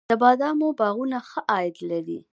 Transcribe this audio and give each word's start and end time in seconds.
د 0.09 0.11
بادامو 0.21 0.67
باغونه 0.79 1.17
ښه 1.29 1.41
عاید 1.51 1.75
لري؟ 1.89 2.19